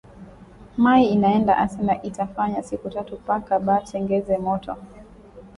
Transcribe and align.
Mayi 0.77 1.05
inaenda 1.07 1.57
asema 1.57 2.01
ita 2.01 2.27
fanya 2.27 2.63
siku 2.63 2.89
tatu 2.89 3.17
paka 3.17 3.59
ba 3.59 3.81
tengeneze 3.81 4.37
moto 4.37 4.77